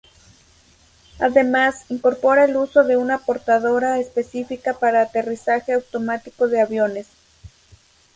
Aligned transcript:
Además 1.19 1.85
incorpora 1.89 2.45
el 2.45 2.57
uso 2.57 2.83
de 2.83 2.97
una 2.97 3.19
portadora 3.19 3.99
específica 3.99 4.73
para 4.79 5.03
aterrizaje 5.03 5.73
automático 5.73 6.47
de 6.47 6.59
aviones. 6.59 7.05